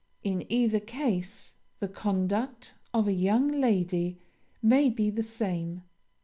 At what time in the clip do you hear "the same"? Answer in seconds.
5.11-5.83